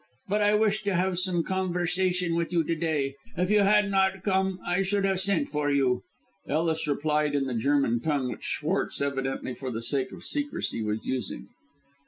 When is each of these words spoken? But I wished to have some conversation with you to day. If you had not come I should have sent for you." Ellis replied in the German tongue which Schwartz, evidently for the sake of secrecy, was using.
But 0.27 0.41
I 0.41 0.55
wished 0.55 0.83
to 0.85 0.95
have 0.95 1.19
some 1.19 1.43
conversation 1.43 2.33
with 2.33 2.51
you 2.51 2.63
to 2.63 2.73
day. 2.73 3.13
If 3.37 3.51
you 3.51 3.59
had 3.59 3.91
not 3.91 4.23
come 4.23 4.59
I 4.65 4.81
should 4.81 5.05
have 5.05 5.21
sent 5.21 5.47
for 5.49 5.69
you." 5.69 6.01
Ellis 6.47 6.87
replied 6.87 7.35
in 7.35 7.45
the 7.45 7.53
German 7.53 7.99
tongue 7.99 8.31
which 8.31 8.41
Schwartz, 8.43 8.99
evidently 8.99 9.53
for 9.53 9.69
the 9.69 9.83
sake 9.83 10.11
of 10.11 10.23
secrecy, 10.23 10.81
was 10.81 11.05
using. 11.05 11.49